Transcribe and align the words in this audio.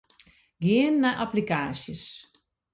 Gean 0.63 0.95
nei 1.01 1.15
applikaasjes. 1.23 2.03